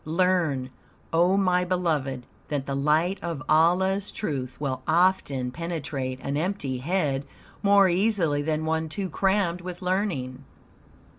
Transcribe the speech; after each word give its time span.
Learn, 0.03 0.71
O 1.13 1.37
my 1.37 1.63
beloved, 1.63 2.25
that 2.47 2.65
the 2.65 2.73
light 2.75 3.19
of 3.21 3.43
Allah's 3.47 4.11
truth 4.11 4.59
will 4.59 4.81
often 4.87 5.51
penetrate 5.51 6.19
an 6.23 6.37
empty 6.37 6.79
head 6.79 7.23
more 7.61 7.87
easily 7.87 8.41
than 8.41 8.65
one 8.65 8.89
too 8.89 9.11
crammed 9.11 9.61
with 9.61 9.83
learning." 9.83 10.43